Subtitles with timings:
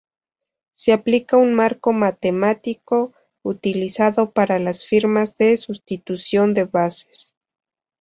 [0.73, 3.13] Se aplica un marco matemático
[3.43, 7.35] utilizado para las firmas de sustitución de bases.